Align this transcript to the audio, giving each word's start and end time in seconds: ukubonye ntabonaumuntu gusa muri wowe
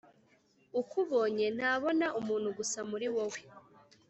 ukubonye 0.81 1.47
ntabonaumuntu 1.57 2.49
gusa 2.57 2.79
muri 2.89 3.07
wowe 3.15 3.39